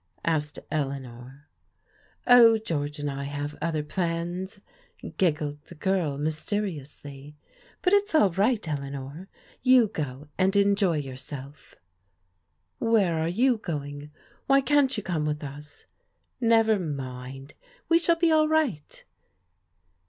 [0.19, 1.47] *' asked Eleanor.
[2.25, 4.59] Oh, George and I have other plans,"
[5.19, 7.35] giggled the girl mysteriously.
[7.83, 9.29] "But it's all right, Eleanor;
[9.61, 11.75] you go and enjoy yourself."
[12.79, 14.09] "Where are you going?
[14.47, 15.85] Why can't jrou come with us?""
[16.41, 17.53] Never mind;
[17.87, 19.03] we shall be all right."